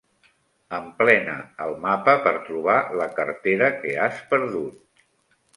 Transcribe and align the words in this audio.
Emplena 0.77 1.35
el 1.67 1.75
mapa 1.83 2.17
per 2.29 2.33
trobar 2.47 2.79
la 3.03 3.07
cartera 3.21 3.71
que 3.85 3.95
has 4.07 4.21
perdut. 4.33 5.05